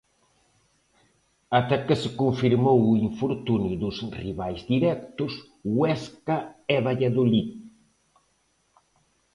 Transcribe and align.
Ata 1.59 1.75
que 1.85 1.95
se 2.03 2.09
confirmou 2.21 2.79
o 2.91 2.99
infortunio 3.07 3.75
dos 3.83 3.97
rivais 4.21 4.61
directos 4.73 5.33
Huesca 5.75 6.37
e 6.75 6.77
Valladolid. 6.85 7.49